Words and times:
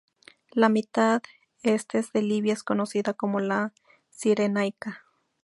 La 0.49 0.67
mitad 0.67 1.21
este 1.61 2.03
de 2.11 2.23
Libia 2.23 2.53
es 2.53 2.63
conocida 2.63 3.13
como 3.13 3.39
la 3.39 3.71
Cirenaica. 4.11 5.05